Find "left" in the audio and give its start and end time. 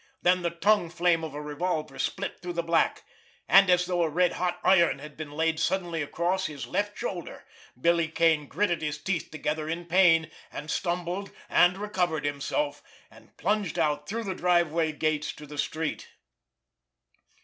6.65-6.97